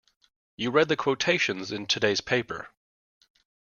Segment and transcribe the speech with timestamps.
[0.55, 2.69] You read the quotations in today's paper.